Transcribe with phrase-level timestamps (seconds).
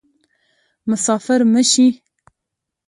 [0.89, 1.87] مسافر مه شي